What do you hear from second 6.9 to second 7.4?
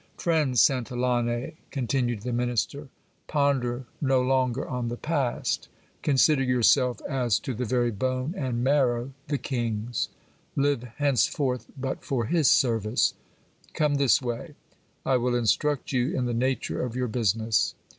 as